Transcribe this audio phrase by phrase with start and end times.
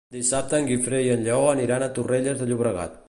[0.13, 2.99] Dissabte en Guifré i en Lleó aniran a Torrelles de Llobregat.